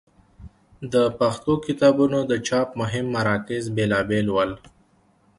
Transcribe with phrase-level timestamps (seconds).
[0.93, 4.51] د پښتو کتابونو د چاپ مهم مراکز بېلابېل ول.